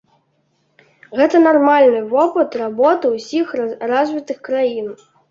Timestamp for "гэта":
1.17-1.41